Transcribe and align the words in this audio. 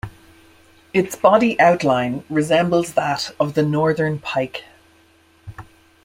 Its 0.95 1.15
body 1.15 1.59
outline 1.59 2.23
resembles 2.27 2.93
that 2.93 3.35
of 3.39 3.53
the 3.53 3.61
northern 3.61 4.17
pike. 4.17 4.63